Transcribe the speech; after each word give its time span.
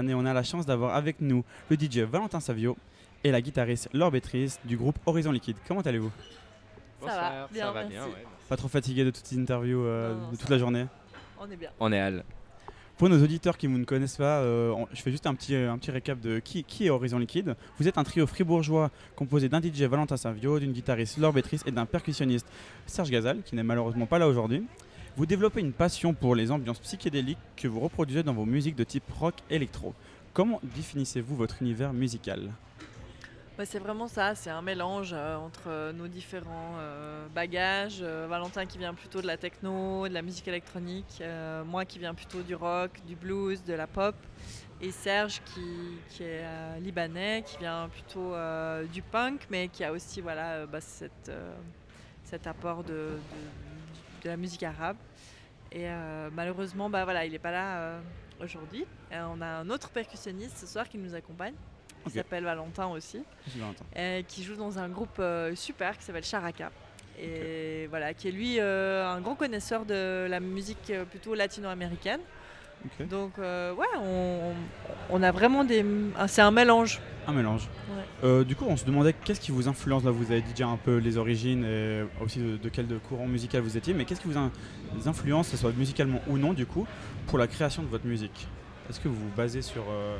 Et 0.00 0.14
on 0.14 0.24
a 0.24 0.32
la 0.32 0.42
chance 0.42 0.64
d'avoir 0.64 0.94
avec 0.94 1.20
nous 1.20 1.44
le 1.68 1.76
DJ 1.78 1.98
Valentin 1.98 2.40
Savio 2.40 2.78
et 3.24 3.30
la 3.30 3.42
guitariste 3.42 3.90
Laure 3.92 4.10
Bétrice 4.10 4.58
du 4.64 4.78
groupe 4.78 4.96
Horizon 5.04 5.30
Liquide. 5.32 5.56
Comment 5.68 5.82
allez-vous? 5.82 6.10
Ça 7.02 7.08
va, 7.08 7.48
bien, 7.52 7.66
ça 7.66 7.72
va 7.72 7.84
bien. 7.84 8.04
ouais. 8.06 8.24
Pas 8.48 8.56
trop 8.56 8.68
fatigué 8.68 9.04
de 9.04 9.10
toutes 9.10 9.26
ces 9.26 9.38
interviews 9.38 9.84
euh, 9.84 10.14
Non, 10.14 10.20
non, 10.22 10.30
de 10.30 10.36
toute 10.38 10.48
la 10.48 10.56
journée? 10.56 10.86
On 11.38 11.50
est 11.50 11.56
bien. 11.56 11.68
On 11.78 11.92
est 11.92 12.00
Al. 12.00 12.24
Pour 12.96 13.10
nos 13.10 13.22
auditeurs 13.22 13.58
qui 13.58 13.68
ne 13.68 13.76
nous 13.76 13.84
connaissent 13.84 14.16
pas, 14.16 14.38
euh, 14.40 14.70
on- 14.70 14.88
je 14.94 15.02
fais 15.02 15.10
juste 15.10 15.26
un 15.26 15.34
petit, 15.34 15.54
un 15.54 15.76
petit 15.76 15.90
récap 15.90 16.18
de 16.20 16.38
qui, 16.38 16.64
qui 16.64 16.86
est 16.86 16.90
Horizon 16.90 17.18
Liquide. 17.18 17.54
Vous 17.78 17.86
êtes 17.86 17.98
un 17.98 18.04
trio 18.04 18.26
fribourgeois 18.26 18.90
composé 19.14 19.50
d'un 19.50 19.60
DJ 19.60 19.82
Valentin 19.82 20.16
Savio, 20.16 20.58
d'une 20.58 20.72
guitariste 20.72 21.18
Laure 21.18 21.34
Bétrice 21.34 21.64
et 21.66 21.70
d'un 21.70 21.84
percussionniste 21.84 22.46
Serge 22.86 23.10
Gazal, 23.10 23.42
qui 23.42 23.54
n'est 23.56 23.62
malheureusement 23.62 24.06
pas 24.06 24.18
là 24.18 24.26
aujourd'hui. 24.26 24.64
Vous 25.14 25.26
développez 25.26 25.60
une 25.60 25.74
passion 25.74 26.14
pour 26.14 26.34
les 26.34 26.50
ambiances 26.50 26.78
psychédéliques 26.78 27.36
que 27.54 27.68
vous 27.68 27.80
reproduisez 27.80 28.22
dans 28.22 28.32
vos 28.32 28.46
musiques 28.46 28.76
de 28.76 28.84
type 28.84 29.04
rock 29.12 29.34
électro. 29.50 29.94
Comment 30.32 30.58
définissez-vous 30.62 31.36
votre 31.36 31.60
univers 31.60 31.92
musical? 31.92 32.50
Ouais, 33.58 33.66
c'est 33.66 33.78
vraiment 33.78 34.08
ça, 34.08 34.34
c'est 34.34 34.48
un 34.48 34.62
mélange 34.62 35.10
euh, 35.12 35.36
entre 35.36 35.64
euh, 35.66 35.92
nos 35.92 36.08
différents 36.08 36.76
euh, 36.78 37.26
bagages. 37.34 38.02
Valentin 38.02 38.64
qui 38.64 38.78
vient 38.78 38.94
plutôt 38.94 39.20
de 39.20 39.26
la 39.26 39.36
techno, 39.36 40.08
de 40.08 40.14
la 40.14 40.22
musique 40.22 40.48
électronique, 40.48 41.22
moi 41.66 41.84
qui 41.84 41.98
viens 41.98 42.14
plutôt 42.14 42.40
du 42.40 42.54
rock, 42.54 42.92
du 43.06 43.14
blues, 43.14 43.62
de 43.64 43.74
la 43.74 43.86
pop, 43.86 44.14
et 44.80 44.90
Serge 44.90 45.42
qui, 45.44 46.24
est 46.24 46.80
libanais, 46.80 47.44
qui 47.46 47.58
vient 47.58 47.90
plutôt 47.90 48.32
du 48.90 49.02
punk, 49.02 49.46
mais 49.50 49.68
qui 49.68 49.84
a 49.84 49.92
aussi 49.92 50.22
voilà, 50.22 50.64
bah, 50.64 50.80
cette, 50.80 51.30
cet 52.24 52.46
apport 52.46 52.82
de- 52.82 53.18
de 54.22 54.28
la 54.28 54.36
musique 54.36 54.62
arabe. 54.62 54.96
Et 55.70 55.88
euh, 55.88 56.28
malheureusement, 56.32 56.90
bah, 56.90 57.04
voilà, 57.04 57.24
il 57.24 57.32
n'est 57.32 57.38
pas 57.38 57.50
là 57.50 57.76
euh, 57.78 58.00
aujourd'hui. 58.40 58.84
Et 59.10 59.16
on 59.18 59.40
a 59.40 59.46
un 59.46 59.70
autre 59.70 59.90
percussionniste 59.90 60.58
ce 60.58 60.66
soir 60.66 60.88
qui 60.88 60.98
nous 60.98 61.14
accompagne, 61.14 61.54
qui 62.02 62.08
Ok. 62.08 62.14
s'appelle 62.14 62.44
Valentin 62.44 62.86
aussi 62.88 63.22
Valentin. 63.56 63.84
euh, 63.96 64.22
qui 64.22 64.42
joue 64.44 64.56
dans 64.56 64.78
un 64.78 64.88
groupe 64.88 65.18
euh, 65.18 65.54
super 65.54 65.96
qui 65.96 66.04
s'appelle 66.04 66.24
Charaka. 66.24 66.70
Et 67.18 67.86
voilà, 67.88 68.14
qui 68.14 68.28
est 68.28 68.32
lui 68.32 68.56
euh, 68.58 69.06
un 69.06 69.20
grand 69.20 69.34
connaisseur 69.34 69.84
de 69.84 70.26
la 70.28 70.40
musique 70.40 70.90
euh, 70.90 71.04
plutôt 71.04 71.34
latino-américaine. 71.34 72.20
Donc 73.10 73.32
euh, 73.38 73.72
ouais, 73.74 73.86
on, 74.00 74.52
on 75.10 75.22
a 75.22 75.30
vraiment 75.32 75.64
des... 75.64 75.84
C'est 76.26 76.42
un 76.42 76.50
mélange. 76.50 77.00
Un 77.26 77.32
mélange. 77.32 77.68
Ouais. 77.88 78.02
Euh, 78.24 78.44
du 78.44 78.56
coup, 78.56 78.64
on 78.68 78.76
se 78.76 78.84
demandait 78.84 79.12
qu'est-ce 79.12 79.40
qui 79.40 79.52
vous 79.52 79.68
influence. 79.68 80.02
Là, 80.04 80.10
vous 80.10 80.32
avez 80.32 80.40
dit 80.40 80.50
déjà 80.50 80.66
un 80.66 80.76
peu 80.76 80.96
les 80.96 81.16
origines 81.16 81.64
et 81.64 82.02
aussi 82.22 82.40
de, 82.40 82.56
de 82.56 82.68
quel 82.68 82.86
de 82.86 82.98
courant 82.98 83.26
musical 83.26 83.60
vous 83.62 83.76
étiez, 83.76 83.94
mais 83.94 84.04
qu'est-ce 84.04 84.20
qui 84.20 84.28
vous 84.28 84.36
in- 84.38 84.50
vous 84.94 85.08
influence, 85.08 85.46
que 85.46 85.56
ce 85.56 85.60
soit 85.60 85.72
musicalement 85.76 86.20
ou 86.28 86.38
non, 86.38 86.52
du 86.52 86.66
coup, 86.66 86.86
pour 87.28 87.38
la 87.38 87.46
création 87.46 87.82
de 87.82 87.88
votre 87.88 88.06
musique? 88.06 88.48
Est-ce 88.90 88.98
que 88.98 89.08
vous 89.08 89.14
vous 89.14 89.30
basez 89.36 89.62
sur 89.62 89.84
euh, 89.88 90.16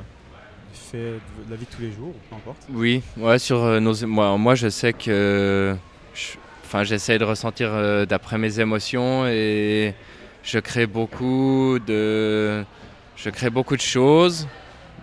des 0.73 0.79
faits 0.79 1.21
de, 1.47 1.51
la 1.51 1.57
vie 1.57 1.65
de 1.65 1.71
tous 1.75 1.83
les 1.83 1.91
jours, 1.91 2.11
ou 2.11 2.19
peu 2.31 2.37
importe? 2.37 2.63
Oui, 2.73 3.03
ouais, 3.17 3.39
sur 3.41 3.63
euh, 3.63 3.81
nos, 3.81 4.07
moi, 4.07 4.39
moi, 4.39 4.55
je 4.55 4.69
sais 4.69 4.93
que, 4.93 5.75
je- 6.15 6.37
enfin, 6.65 6.85
j'essaie 6.85 7.19
de 7.19 7.25
ressentir 7.25 7.71
euh, 7.73 8.07
d'après 8.07 8.39
mes 8.39 8.61
émotions 8.61 9.27
et 9.27 9.95
je 10.43 10.59
crée 10.59 10.87
beaucoup 10.87 11.79
de, 11.87 12.65
je 13.17 13.31
crée 13.31 13.51
beaucoup 13.51 13.77
de 13.77 13.83
choses. 13.83 14.49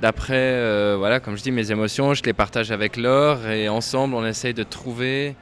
D'après, 0.01 0.35
euh, 0.35 0.95
voilà, 0.97 1.19
comme 1.19 1.37
je 1.37 1.43
dis, 1.43 1.51
mes 1.51 1.71
émotions, 1.71 2.13
je 2.13 2.23
les 2.23 2.33
partage 2.33 2.71
avec 2.71 2.95
Laure 2.95 3.47
et 3.47 3.67
ensemble, 3.67 4.15
on 4.15 4.25
essaye 4.25 4.53
de 4.53 4.63
trouver 4.63 5.35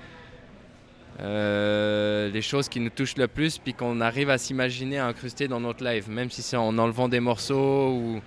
euh, 1.19 2.29
les 2.29 2.41
choses 2.41 2.67
qui 2.69 2.79
nous 2.79 2.89
touchent 2.89 3.17
le 3.17 3.27
plus, 3.27 3.57
puis 3.57 3.73
qu'on 3.73 4.01
arrive 4.01 4.29
à 4.29 4.37
s'imaginer 4.37 4.97
à 4.97 5.05
incruster 5.05 5.47
dans 5.47 5.59
notre 5.59 5.83
live, 5.83 6.09
même 6.09 6.31
si 6.31 6.41
c'est 6.41 6.57
en 6.57 6.77
enlevant 6.77 7.07
des 7.07 7.19
morceaux 7.19 7.89
ou, 7.91 8.21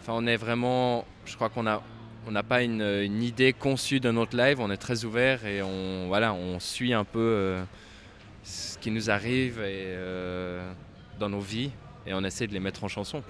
enfin, 0.00 0.12
on 0.16 0.26
est 0.26 0.36
vraiment, 0.36 1.04
je 1.24 1.34
crois 1.34 1.48
qu'on 1.48 1.66
a 1.66 1.82
on 2.26 2.32
n'a 2.32 2.42
pas 2.42 2.62
une, 2.62 3.22
idée 3.22 3.54
conçue 3.54 3.98
de 3.98 4.10
notre 4.10 4.36
live, 4.36 4.60
on 4.60 4.70
est 4.70 4.76
très 4.76 5.06
ouvert 5.06 5.46
et 5.46 5.62
on, 5.62 6.08
voilà, 6.08 6.34
on 6.34 6.60
suit 6.60 6.92
un 6.92 7.04
peu 7.04 7.18
euh, 7.18 7.62
ce 8.44 8.76
qui 8.76 8.90
nous 8.90 9.10
arrive 9.10 9.58
et, 9.62 9.96
dans 11.20 11.28
nos 11.28 11.40
vies 11.40 11.70
et 12.06 12.14
on 12.14 12.24
essaie 12.24 12.48
de 12.48 12.52
les 12.52 12.60
mettre 12.60 12.82
en 12.82 12.88
chanson. 12.88 13.22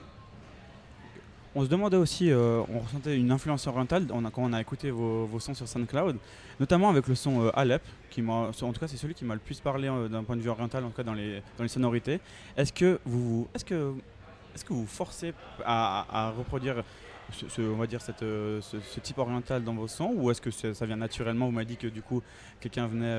On 1.55 1.65
se 1.65 1.69
demandait 1.69 1.97
aussi, 1.97 2.31
euh, 2.31 2.63
on 2.73 2.79
ressentait 2.79 3.17
une 3.17 3.33
influence 3.33 3.67
orientale 3.67 4.07
on 4.13 4.25
a, 4.25 4.31
quand 4.31 4.43
on 4.43 4.53
a 4.53 4.61
écouté 4.61 4.93
vos, 4.93 5.29
sons 5.41 5.53
sur 5.53 5.67
SoundCloud, 5.67 6.17
notamment 6.61 6.89
avec 6.89 7.09
le 7.09 7.17
son 7.17 7.47
euh, 7.47 7.59
Alep, 7.59 7.83
qui 8.09 8.25
en 8.25 8.53
tout 8.53 8.81
cas 8.81 8.87
c'est 8.87 8.97
celui 8.97 9.15
qui 9.15 9.25
m'a 9.25 9.35
le 9.35 9.41
plus 9.41 9.59
parlé 9.59 9.89
euh, 9.89 10.09
d'un 10.09 10.23
point 10.23 10.37
de 10.37 10.41
vue 10.41 10.49
oriental, 10.49 10.85
en 10.85 10.91
tout 10.91 10.97
cas 10.97 11.03
dans 11.03 11.13
les, 11.13 11.43
dans 11.59 11.65
les 11.65 11.69
sonorités. 11.69 12.21
Est-ce 12.57 12.73
que 12.73 13.01
vous, 13.05 13.49
est-ce 13.53 13.65
que, 13.65 13.95
est-ce 14.55 14.65
que 14.65 14.73
vous 14.73 14.87
forcez 14.87 15.35
à, 15.65 16.33
reproduire, 16.39 16.85
ce, 17.33 17.61
on 17.63 17.77
va 17.77 17.89
dire 17.89 18.01
cette, 18.01 18.23
euh, 18.23 18.61
ce, 18.61 19.01
type 19.01 19.19
oriental 19.19 19.65
dans 19.65 19.75
vos 19.75 19.89
sons, 19.89 20.13
ou 20.15 20.31
est-ce 20.31 20.41
que 20.41 20.53
ça 20.53 20.87
vient 20.87 20.97
naturellement? 20.97 21.47
Vous 21.47 21.53
m'avez 21.53 21.67
dit 21.67 21.77
que 21.77 21.89
du 21.89 22.03
coup 22.03 22.23
quelqu'un 22.61 22.87
venait 22.87 23.19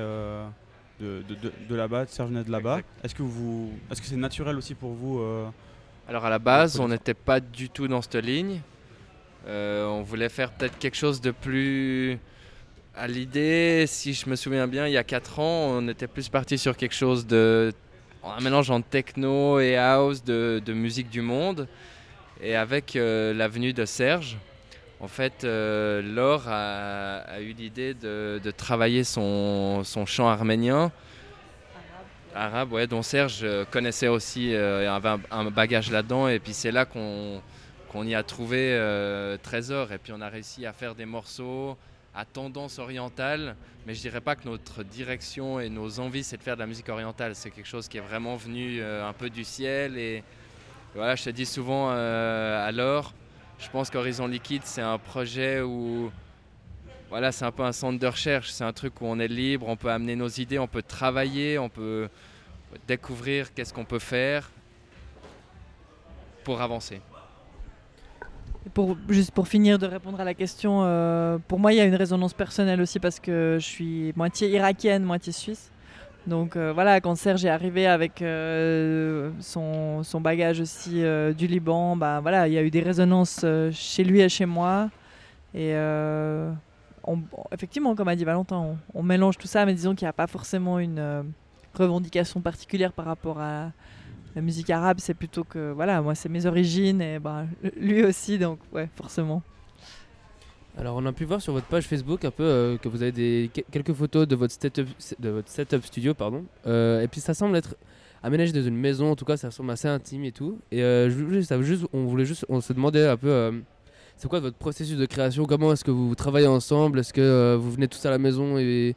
de, 1.02 1.22
de, 1.28 1.34
de- 1.34 1.52
de 1.68 1.74
là-bas, 1.74 2.06
Serge 2.06 2.28
venait 2.30 2.44
de 2.44 2.50
là-bas. 2.50 2.80
Est-ce 3.02 3.14
que 3.14 3.22
vous, 3.22 3.72
est-ce 3.90 4.00
que 4.00 4.06
c'est 4.06 4.16
naturel 4.16 4.56
aussi 4.56 4.74
pour 4.74 4.92
vous 4.92 5.18
euh, 5.20 5.46
Alors 6.08 6.24
à 6.24 6.30
la 6.30 6.38
base, 6.38 6.78
on 6.80 6.88
n'était 6.88 7.14
pas 7.14 7.40
du 7.40 7.68
tout 7.68 7.88
dans 7.88 8.00
cette 8.02 8.16
ligne. 8.16 8.60
Euh, 9.46 9.86
on 9.86 10.02
voulait 10.02 10.28
faire 10.28 10.50
peut-être 10.52 10.78
quelque 10.78 10.96
chose 10.96 11.20
de 11.20 11.30
plus... 11.32 12.18
À 12.94 13.08
l'idée, 13.08 13.84
si 13.88 14.12
je 14.12 14.28
me 14.28 14.36
souviens 14.36 14.68
bien, 14.68 14.86
il 14.86 14.92
y 14.92 14.98
a 14.98 15.02
4 15.04 15.38
ans, 15.40 15.68
on 15.78 15.88
était 15.88 16.06
plus 16.06 16.28
parti 16.28 16.58
sur 16.58 16.76
quelque 16.76 16.94
chose 16.94 17.26
de... 17.26 17.72
Un 18.24 18.40
mélange 18.40 18.70
entre 18.70 18.86
techno 18.86 19.58
et 19.58 19.76
house 19.76 20.22
de, 20.22 20.62
de 20.64 20.72
musique 20.72 21.08
du 21.10 21.22
monde. 21.22 21.66
Et 22.40 22.54
avec 22.54 22.94
euh, 22.94 23.32
la 23.34 23.48
venue 23.48 23.72
de 23.72 23.84
Serge, 23.84 24.36
en 25.02 25.08
fait, 25.08 25.42
euh, 25.42 26.00
Laure 26.00 26.44
a, 26.46 27.40
eu 27.40 27.52
l'idée 27.52 27.92
de, 27.92 28.40
travailler 28.56 29.02
son, 29.02 29.82
chant 30.06 30.28
arménien 30.28 30.92
arabe, 32.34 32.86
dont 32.86 33.02
Serge 33.02 33.40
euh, 33.42 33.66
connaissait 33.70 34.08
aussi, 34.08 34.54
euh, 34.54 34.90
avait 34.90 35.20
un, 35.30 35.50
bagage 35.50 35.90
là-dedans. 35.90 36.28
Et 36.28 36.38
puis 36.38 36.54
c'est 36.54 36.70
là 36.70 36.86
qu'on 36.86 37.42
y 38.04 38.14
a 38.14 38.22
trouvé 38.22 38.78
Trésor. 39.42 39.92
Et 39.92 39.98
puis 39.98 40.12
on 40.16 40.20
a 40.20 40.28
réussi 40.28 40.64
à 40.66 40.72
faire 40.72 40.94
des 40.94 41.04
morceaux 41.04 41.76
à 42.14 42.24
tendance 42.24 42.78
orientale. 42.78 43.56
Mais 43.86 43.94
je 43.94 44.00
dirais 44.00 44.20
pas 44.20 44.36
que 44.36 44.48
notre 44.48 44.84
direction 44.84 45.58
et 45.58 45.68
nos 45.68 45.98
envies, 45.98 46.22
c'est 46.22 46.36
de 46.36 46.42
faire 46.42 46.54
de 46.54 46.60
la 46.60 46.66
musique 46.66 46.88
orientale. 46.88 47.34
C'est 47.34 47.50
quelque 47.50 47.68
chose 47.68 47.88
qui 47.88 47.98
est 47.98 48.02
vraiment 48.02 48.36
venu 48.36 48.80
un 48.82 49.12
peu 49.12 49.28
du 49.28 49.42
ciel. 49.42 49.98
Et 49.98 50.22
voilà, 50.94 51.16
je 51.16 51.24
te 51.24 51.30
dis 51.30 51.46
souvent 51.46 51.88
euh, 51.90 52.68
alors, 52.68 53.14
je 53.62 53.70
pense 53.70 53.90
qu'Horizon 53.90 54.26
Liquide, 54.26 54.62
c'est 54.64 54.82
un 54.82 54.98
projet 54.98 55.60
où 55.60 56.10
voilà, 57.08 57.30
c'est 57.30 57.44
un 57.44 57.52
peu 57.52 57.62
un 57.62 57.72
centre 57.72 57.98
de 57.98 58.06
recherche, 58.06 58.50
c'est 58.50 58.64
un 58.64 58.72
truc 58.72 59.00
où 59.00 59.06
on 59.06 59.18
est 59.18 59.28
libre, 59.28 59.68
on 59.68 59.76
peut 59.76 59.90
amener 59.90 60.16
nos 60.16 60.28
idées, 60.28 60.58
on 60.58 60.66
peut 60.66 60.82
travailler, 60.82 61.58
on 61.58 61.68
peut 61.68 62.08
découvrir 62.88 63.54
qu'est-ce 63.54 63.72
qu'on 63.72 63.84
peut 63.84 63.98
faire 63.98 64.50
pour 66.42 66.60
avancer. 66.60 67.00
Pour, 68.74 68.96
juste 69.08 69.32
pour 69.32 69.48
finir 69.48 69.78
de 69.78 69.86
répondre 69.86 70.20
à 70.20 70.24
la 70.24 70.34
question, 70.34 70.82
euh, 70.84 71.38
pour 71.48 71.58
moi 71.58 71.72
il 71.72 71.76
y 71.76 71.80
a 71.80 71.84
une 71.84 71.96
résonance 71.96 72.32
personnelle 72.32 72.80
aussi 72.80 73.00
parce 73.00 73.18
que 73.18 73.58
je 73.60 73.66
suis 73.66 74.12
moitié 74.16 74.48
irakienne, 74.50 75.02
moitié 75.02 75.32
suisse. 75.32 75.71
Donc 76.26 76.54
euh, 76.56 76.72
voilà, 76.72 77.00
quand 77.00 77.16
Serge 77.16 77.44
est 77.44 77.48
arrivé 77.48 77.86
avec 77.86 78.22
euh, 78.22 79.30
son, 79.40 80.02
bagage 80.20 80.60
aussi 80.60 81.02
euh, 81.02 81.32
du 81.32 81.46
Liban, 81.46 81.96
bah, 81.96 82.20
voilà, 82.20 82.46
il 82.46 82.54
y 82.54 82.58
a 82.58 82.62
eu 82.62 82.70
des 82.70 82.80
résonances 82.80 83.44
chez 83.72 84.04
lui 84.04 84.20
et 84.20 84.28
chez 84.28 84.46
moi. 84.46 84.88
Et 85.54 85.74
effectivement, 87.50 87.94
comme 87.94 88.08
a 88.08 88.16
dit 88.16 88.24
Valentin, 88.24 88.76
on, 88.94 89.02
mélange 89.02 89.36
tout 89.36 89.48
ça, 89.48 89.66
mais 89.66 89.74
disons 89.74 89.94
qu'il 89.94 90.06
n'y 90.06 90.10
a 90.10 90.14
pas 90.14 90.26
forcément 90.26 90.78
une 90.78 91.32
revendication 91.74 92.40
particulière 92.40 92.92
par 92.92 93.04
rapport 93.04 93.40
à 93.40 93.72
la 94.34 94.42
musique 94.42 94.70
arabe. 94.70 94.98
C'est 95.00 95.14
plutôt 95.14 95.44
que, 95.44 95.72
voilà, 95.72 96.00
moi 96.00 96.14
c'est 96.14 96.28
mes 96.28 96.46
origines 96.46 97.02
et 97.02 97.18
bah, 97.18 97.44
lui 97.76 98.04
aussi, 98.04 98.38
donc 98.38 98.60
ouais, 98.72 98.88
forcément. 98.96 99.42
Alors 100.78 100.96
on 100.96 101.04
a 101.04 101.12
pu 101.12 101.24
voir 101.24 101.42
sur 101.42 101.52
votre 101.52 101.66
page 101.66 101.84
Facebook 101.84 102.24
un 102.24 102.30
peu 102.30 102.44
euh, 102.44 102.78
que 102.78 102.88
vous 102.88 103.02
avez 103.02 103.12
des, 103.12 103.50
que- 103.54 103.60
quelques 103.70 103.92
photos 103.92 104.26
de 104.26 104.34
votre 104.34 104.54
setup, 104.54 104.88
de 105.18 105.28
votre 105.28 105.48
setup 105.48 105.84
studio 105.84 106.14
pardon. 106.14 106.44
Euh, 106.66 107.02
et 107.02 107.08
puis 107.08 107.20
ça 107.20 107.34
semble 107.34 107.56
être 107.56 107.76
aménagé 108.22 108.52
dans 108.52 108.62
une 108.62 108.76
maison, 108.76 109.10
en 109.10 109.16
tout 109.16 109.26
cas 109.26 109.36
ça 109.36 109.50
semble 109.50 109.70
assez 109.70 109.88
intime 109.88 110.24
et 110.24 110.32
tout. 110.32 110.58
Et 110.70 110.82
euh, 110.82 111.10
juste, 111.10 111.86
on 111.92 112.04
voulait 112.04 112.24
juste, 112.24 112.46
on 112.48 112.62
se 112.62 112.72
demandait 112.72 113.06
un 113.06 113.18
peu, 113.18 113.62
c'est 114.16 114.28
quoi 114.28 114.40
votre 114.40 114.56
processus 114.56 114.96
de 114.96 115.04
création? 115.04 115.44
Comment 115.44 115.72
est-ce 115.72 115.84
que 115.84 115.90
vous 115.90 116.14
travaillez 116.14 116.46
ensemble? 116.46 117.00
Est-ce 117.00 117.12
que 117.12 117.54
vous 117.54 117.70
venez 117.70 117.88
tous 117.88 118.04
à 118.06 118.10
la 118.10 118.18
maison 118.18 118.56
et 118.56 118.96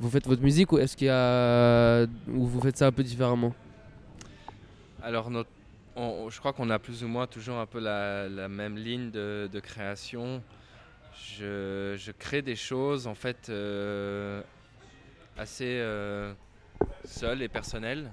vous 0.00 0.10
faites 0.10 0.26
votre 0.26 0.42
musique 0.42 0.72
ou 0.72 0.78
est-ce 0.78 0.96
qu'il 0.96 1.06
y 1.06 1.10
a, 1.10 2.06
ou 2.28 2.44
vous 2.44 2.60
faites 2.60 2.76
ça 2.76 2.88
un 2.88 2.92
peu 2.92 3.04
différemment? 3.04 3.54
Alors, 5.00 5.30
je 5.96 6.38
crois 6.40 6.52
qu'on 6.52 6.70
a 6.70 6.80
plus 6.80 7.04
ou 7.04 7.08
moins 7.08 7.28
toujours 7.28 7.58
un 7.58 7.66
peu 7.66 7.78
la, 7.78 8.48
même 8.48 8.76
ligne 8.76 9.12
de 9.12 9.60
création. 9.60 10.42
Je, 11.22 12.10
crée 12.12 12.42
des 12.42 12.56
choses 12.56 13.06
en 13.06 13.14
fait 13.14 13.48
euh, 13.48 14.42
assez 15.36 15.78
euh, 15.78 16.32
seules 17.04 17.42
et 17.42 17.48
personnelles. 17.48 18.12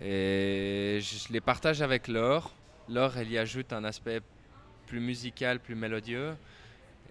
Et 0.00 1.00
je 1.02 1.32
les 1.32 1.40
partage 1.40 1.82
avec 1.82 2.08
Laure. 2.08 2.52
Laure, 2.88 3.16
elle 3.16 3.30
y 3.30 3.38
ajoute 3.38 3.72
un 3.72 3.84
aspect 3.84 4.20
plus 4.86 5.00
musical, 5.00 5.58
plus 5.60 5.74
mélodieux. 5.74 6.36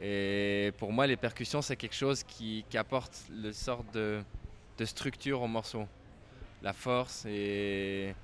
Et 0.01 0.71
pour 0.77 0.91
moi, 0.93 1.07
les 1.07 1.17
percussions, 1.17 1.61
c'est 1.61 1.75
quelque 1.75 1.95
chose 1.95 2.23
qui, 2.23 2.63
apporte 2.75 3.23
le 3.31 3.51
sorte 3.51 3.91
de, 3.93 4.23
structure 4.85 5.41
au 5.41 5.47
morceau. 5.47 5.87
La 6.63 6.73
force 6.73 7.25
et, 7.25 8.15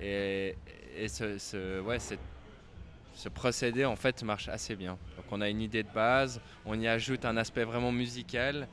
et, 0.00 0.56
et 0.96 1.08
ce, 1.08 1.38
ce- 1.38 1.80
ouais, 1.80 1.98
ce 1.98 3.28
procédé 3.28 3.84
en 3.84 3.96
fait 3.96 4.22
marche 4.22 4.48
assez 4.48 4.76
bien. 4.76 4.96
Donc 5.28 5.38
on 5.38 5.42
a 5.42 5.48
une 5.50 5.60
idée 5.60 5.82
de 5.82 5.88
base, 5.94 6.40
on 6.64 6.78
y 6.80 6.88
ajoute 6.88 7.26
un 7.26 7.36
aspect 7.36 7.64
vraiment 7.64 7.92
musical 7.92 8.66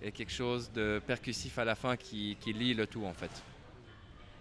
et 0.00 0.12
quelque 0.12 0.30
chose 0.30 0.70
de 0.72 1.00
percussif 1.04 1.58
à 1.58 1.64
la 1.64 1.74
fin 1.74 1.96
qui, 1.96 2.36
qui 2.38 2.52
lie 2.52 2.74
le 2.74 2.86
tout 2.86 3.04
en 3.04 3.12
fait. 3.12 3.30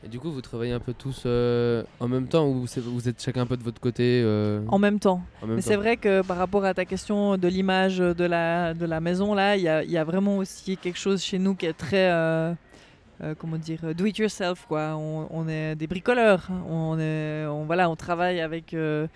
Et 0.04 0.08
du 0.08 0.20
coup, 0.20 0.32
vous 0.32 0.42
travaillez 0.42 0.74
un 0.74 0.80
peu 0.80 0.94
tous 0.94 1.24
euh, 1.26 1.84
en 2.00 2.08
même 2.08 2.28
temps 2.28 2.46
ou 2.48 2.68
vous 2.68 3.10
êtes 3.10 3.20
chacun 3.20 3.42
un 3.42 3.46
peu 3.48 3.58
de 3.58 3.64
votre 3.64 3.82
côté 3.82 4.22
euh, 4.24 4.62
En 4.68 4.78
même 4.78 5.00
temps. 5.00 5.24
en 5.42 5.48
même 5.48 5.56
Mais 5.56 5.62
c'est 5.64 5.78
vrai 5.78 5.98
que 5.98 6.22
par 6.22 6.38
rapport 6.38 6.66
à 6.66 6.76
ta 6.76 6.86
question 6.86 7.36
de 7.38 7.48
l'image 7.48 7.98
de 7.98 8.26
la, 8.26 8.76
de 8.76 8.86
la 8.86 9.00
maison, 9.00 9.34
là, 9.34 9.56
il 9.58 9.64
y 9.64 9.70
a, 9.70 9.84
il 9.84 9.90
y 9.90 9.98
a 9.98 10.04
vraiment 10.04 10.38
aussi 10.38 10.78
quelque 10.78 11.00
chose 11.00 11.24
chez 11.24 11.40
nous 11.40 11.56
qui 11.56 11.66
est 11.66 11.74
très, 11.74 12.12
euh, 12.12 12.54
euh, 13.24 13.34
comment 13.36 13.58
dire, 13.58 13.96
do 13.96 14.06
it 14.06 14.16
yourself, 14.20 14.66
quoi. 14.68 14.96
On, 14.96 15.28
on 15.32 15.48
est 15.48 15.76
des 15.76 15.88
bricoleurs. 15.88 16.48
On, 16.70 17.00
est, 17.00 17.48
on, 17.48 17.64
voilà, 17.66 17.90
on 17.90 17.96
travaille 17.96 18.42
avec 18.42 18.76
euh, 18.76 19.08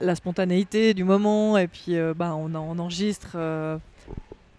la 0.00 0.14
spontanéité 0.14 0.94
du 0.94 1.04
moment 1.04 1.56
et 1.58 1.66
puis 1.68 1.96
euh, 1.96 2.14
bah, 2.16 2.34
on, 2.34 2.54
en- 2.54 2.76
on 2.76 2.78
enregistre. 2.78 3.32
euh, 3.36 3.78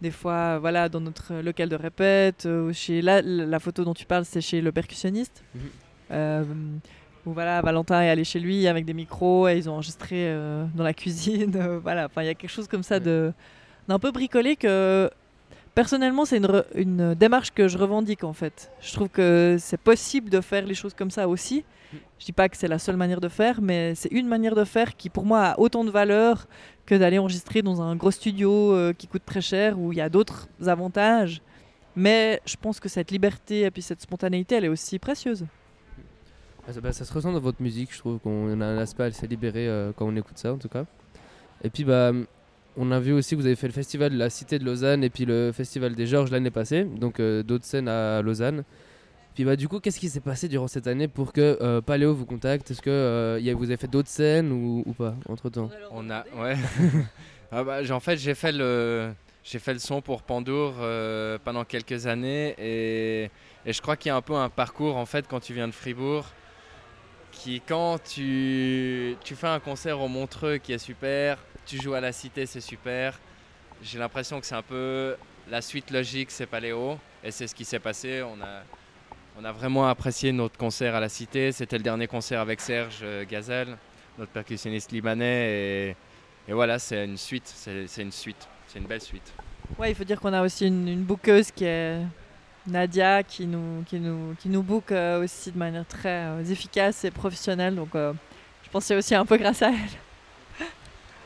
des 0.01 0.11
fois, 0.11 0.59
voilà, 0.59 0.89
dans 0.89 0.99
notre 0.99 1.35
local 1.35 1.69
de 1.69 1.77
répète, 1.77 2.45
euh, 2.45 2.73
chez 2.73 3.01
la, 3.01 3.21
la 3.21 3.59
photo 3.59 3.85
dont 3.85 3.93
tu 3.93 4.05
parles, 4.05 4.25
c'est 4.25 4.41
chez 4.41 4.59
le 4.59 4.71
percussionniste. 4.73 5.43
Mhm. 5.55 5.61
Euh, 6.11 6.43
où 7.25 7.31
voilà, 7.31 7.61
Valentin 7.61 8.01
est 8.01 8.09
allé 8.09 8.25
chez 8.25 8.41
lui 8.41 8.67
avec 8.67 8.83
des 8.83 8.93
micros 8.93 9.47
et 9.47 9.55
ils 9.57 9.69
ont 9.69 9.73
enregistré 9.75 10.15
euh, 10.27 10.65
dans 10.75 10.83
la 10.83 10.93
cuisine. 11.01 11.57
voilà, 11.81 12.07
enfin, 12.07 12.21
il 12.21 12.25
y 12.25 12.29
a 12.29 12.33
quelque 12.33 12.49
chose 12.51 12.67
comme 12.67 12.83
ça 12.83 12.95
Ouais. 12.95 12.99
de 13.01 13.31
d'un 13.87 13.97
peu 13.99 14.11
bricolé 14.11 14.57
que 14.57 15.09
personnellement, 15.75 16.25
c'est 16.25 16.41
une, 16.75 17.13
démarche 17.15 17.51
que 17.51 17.67
je 17.67 17.77
revendique 17.77 18.23
en 18.23 18.33
fait. 18.33 18.71
Je 18.81 18.93
trouve 18.93 19.09
que 19.09 19.57
c'est 19.59 19.79
possible 19.79 20.29
de 20.29 20.41
faire 20.41 20.65
les 20.65 20.73
choses 20.73 20.93
comme 20.93 21.11
ça 21.11 21.27
aussi. 21.27 21.63
Je 22.19 22.25
dis 22.25 22.31
pas 22.31 22.49
que 22.49 22.57
c'est 22.57 22.67
la 22.67 22.79
seule 22.79 22.97
manière 22.97 23.21
de 23.21 23.27
faire, 23.27 23.61
mais 23.61 23.93
c'est 23.95 24.11
une 24.11 24.27
manière 24.27 24.55
de 24.55 24.63
faire 24.63 24.95
qui 24.95 25.09
pour 25.09 25.25
moi 25.25 25.41
a 25.41 25.59
autant 25.59 25.83
de 25.83 25.91
valeur 25.91 26.47
que 26.85 26.95
d'aller 26.95 27.19
enregistrer 27.19 27.61
dans 27.61 27.81
un 27.81 27.95
gros 27.95 28.11
studio 28.11 28.73
euh, 28.73 28.93
qui 28.93 29.07
coûte 29.07 29.23
très 29.25 29.41
cher 29.41 29.79
où 29.79 29.91
il 29.91 29.97
y 29.97 30.01
a 30.01 30.09
d'autres 30.09 30.47
avantages. 30.65 31.41
Mais 31.95 32.41
je 32.45 32.55
pense 32.59 32.79
que 32.79 32.89
cette 32.89 33.11
liberté 33.11 33.61
et 33.61 33.71
puis 33.71 33.83
cette 33.83 34.01
spontanéité, 34.01 34.55
elle 34.55 34.65
est 34.65 34.69
aussi 34.69 34.97
précieuse. 34.97 35.45
Ah, 36.67 36.73
ça, 36.73 36.81
bah, 36.81 36.93
ça 36.93 37.05
se 37.05 37.13
ressent 37.13 37.31
dans 37.31 37.39
votre 37.39 37.61
musique, 37.61 37.93
je 37.93 37.99
trouve 37.99 38.19
qu'on 38.19 38.59
a 38.59 38.65
un 38.65 38.77
aspect 38.77 39.03
assez 39.03 39.27
libéré 39.27 39.67
euh, 39.67 39.91
quand 39.95 40.07
on 40.07 40.15
écoute 40.15 40.37
ça 40.37 40.53
en 40.53 40.57
tout 40.57 40.69
cas. 40.69 40.85
Et 41.63 41.69
puis 41.69 41.83
bah 41.83 42.11
on 42.77 42.91
a 42.91 42.99
vu 42.99 43.13
aussi 43.13 43.35
que 43.35 43.39
vous 43.41 43.45
avez 43.45 43.55
fait 43.55 43.67
le 43.67 43.73
festival 43.73 44.11
de 44.11 44.17
la 44.17 44.29
Cité 44.29 44.59
de 44.59 44.65
Lausanne 44.65 45.03
et 45.03 45.09
puis 45.09 45.25
le 45.25 45.51
festival 45.53 45.95
des 45.95 46.05
Georges 46.07 46.31
l'année 46.31 46.51
passée, 46.51 46.83
donc 46.83 47.19
euh, 47.19 47.43
d'autres 47.43 47.65
scènes 47.65 47.87
à 47.87 48.21
Lausanne. 48.21 48.63
Puis 49.35 49.45
bah 49.45 49.55
du 49.55 49.67
coup, 49.67 49.79
qu'est-ce 49.79 49.99
qui 49.99 50.09
s'est 50.09 50.19
passé 50.19 50.47
durant 50.47 50.67
cette 50.67 50.85
année 50.85 51.07
pour 51.07 51.33
que 51.33 51.57
euh, 51.61 51.81
Paléo 51.81 52.13
vous 52.13 52.25
contacte? 52.27 52.69
Est-ce 52.69 52.81
que 52.83 52.89
euh, 52.91 53.39
y 53.39 53.49
a- 53.49 53.55
vous 53.55 53.63
avez 53.65 53.77
fait 53.77 53.87
d'autres 53.89 54.09
scènes 54.09 54.51
ou, 54.51 54.83
ou 54.85 54.93
pas 54.93 55.15
entre 55.27 55.49
temps 55.49 55.69
On 55.91 56.09
a, 56.11 56.23
ouais. 56.37 56.55
Ah 57.51 57.63
bah, 57.63 57.83
j'ai- 57.83 57.93
en 57.93 57.99
fait, 57.99 58.17
j'ai 58.17 58.33
fait 58.35 58.51
le, 58.51 59.11
j'ai 59.43 59.59
fait 59.59 59.73
le 59.73 59.79
son 59.79 60.01
pour 60.01 60.21
Pandour 60.23 60.75
euh, 60.79 61.37
pendant 61.43 61.63
quelques 61.65 62.05
années 62.07 62.55
et, 62.59 63.29
et 63.65 63.73
je 63.73 63.81
crois 63.81 63.95
qu'il 63.95 64.09
y 64.09 64.11
a 64.11 64.15
un 64.15 64.21
peu 64.21 64.33
un 64.35 64.49
parcours 64.49 64.97
en 64.97 65.05
fait 65.05 65.25
quand 65.27 65.39
tu 65.39 65.53
viens 65.53 65.67
de 65.67 65.73
Fribourg, 65.73 66.25
qui 67.31 67.61
quand 67.61 67.97
tu, 68.03 69.15
tu 69.23 69.35
fais 69.35 69.47
un 69.47 69.59
concert 69.59 69.99
au 69.99 70.07
Montreux 70.07 70.57
qui 70.57 70.73
est 70.73 70.77
super, 70.79 71.37
tu 71.65 71.81
joues 71.81 71.93
à 71.93 72.01
la 72.01 72.11
Cité, 72.11 72.45
c'est 72.45 72.61
super. 72.61 73.19
J'ai 73.81 73.99
l'impression 73.99 74.39
que 74.39 74.45
c'est 74.45 74.55
un 74.55 74.61
peu 74.61 75.15
la 75.49 75.61
suite 75.61 75.91
logique, 75.91 76.31
c'est 76.31 76.45
Paléo 76.45 76.97
et 77.23 77.31
c'est 77.31 77.47
ce 77.47 77.55
qui 77.55 77.65
s'est 77.65 77.79
passé. 77.79 78.23
On 78.23 78.41
a, 78.41 78.63
on 79.39 79.43
a 79.43 79.51
vraiment 79.51 79.87
apprécié 79.87 80.31
notre 80.31 80.57
concert 80.57 80.95
à 80.95 80.99
la 80.99 81.09
Cité. 81.09 81.51
C'était 81.51 81.77
le 81.77 81.83
dernier 81.83 82.07
concert 82.07 82.39
avec 82.39 82.61
Serge 82.61 82.99
euh, 83.03 83.25
Gazelle, 83.29 83.77
notre 84.17 84.31
percussionniste 84.31 84.91
libanais 84.91 85.95
et 86.47 86.51
voilà, 86.51 86.77
c'est 86.77 87.05
une 87.05 87.17
suite, 87.17 87.47
c'est 87.47 88.01
une 88.01 88.11
suite, 88.11 88.47
c'est 88.67 88.79
une 88.79 88.85
belle 88.85 89.01
suite. 89.01 89.33
Ouais, 89.79 89.91
il 89.91 89.95
faut 89.95 90.03
dire 90.03 90.19
qu'on 90.19 90.33
a 90.33 90.43
aussi 90.43 90.67
une, 90.67 90.87
une 90.89 91.03
bookeuse 91.03 91.51
qui 91.51 91.63
est 91.63 91.99
Nadia, 92.67 93.23
qui 93.23 93.45
nous, 93.45 93.83
qui 93.83 93.99
nous, 93.99 94.35
qui 94.39 94.49
nous 94.49 94.61
book 94.61 94.91
euh, 94.91 95.23
aussi 95.23 95.53
de 95.53 95.57
manière 95.57 95.85
très 95.85 96.25
euh, 96.25 96.43
efficace 96.43 97.05
et 97.05 97.11
professionnelle. 97.11 97.75
Donc, 97.75 97.91
je 97.93 98.69
pense 98.71 98.83
que 98.83 98.87
c'est 98.87 98.95
aussi 98.95 99.15
un 99.15 99.25
peu 99.25 99.37
grâce 99.37 99.61
à 99.61 99.69
elle. 99.69 100.02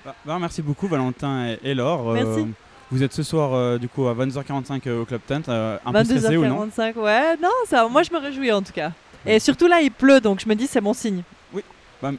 Bah, 0.07 0.15
bah, 0.23 0.37
merci 0.39 0.61
beaucoup 0.61 0.87
Valentin 0.87 1.47
et, 1.61 1.71
et 1.71 1.73
Laure. 1.73 2.11
Euh, 2.11 2.13
Merci. 2.13 2.47
vous 2.91 3.03
êtes 3.03 3.11
ce 3.11 3.23
soir 3.23 3.53
euh, 3.53 3.77
du 3.77 3.89
coup 3.89 4.07
à 4.07 4.13
22h45 4.15 4.79
euh, 4.87 5.01
au 5.01 5.05
Club 5.05 5.19
Tent. 5.27 5.49
euh, 5.49 5.77
un 5.85 5.91
peu 5.91 6.01
stressé 6.05 6.37
ou 6.37 6.45
non 6.45 6.65
22h45, 6.67 6.95
ouais. 6.95 7.35
Non, 7.43 7.49
ça, 7.67 7.89
moi 7.89 8.03
je 8.03 8.13
me 8.13 8.17
réjouis 8.17 8.53
en 8.53 8.61
tout 8.61 8.71
cas. 8.71 8.93
Et 9.25 9.39
surtout 9.39 9.67
là, 9.67 9.81
il 9.81 9.91
pleut, 9.91 10.21
donc 10.21 10.39
je 10.39 10.47
me 10.47 10.55
dis 10.55 10.65
c'est 10.65 10.79
mon 10.79 10.93
signe. 10.93 11.23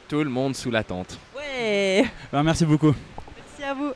Tout 0.07 0.23
le 0.23 0.29
monde 0.29 0.55
sous 0.55 0.69
la 0.69 0.83
tente. 0.83 1.17
Ouais. 1.35 2.05
Bah, 2.31 2.43
Merci 2.43 2.63
beaucoup. 2.63 2.93
Merci 3.57 3.63
à 3.63 3.73
vous. 3.73 3.91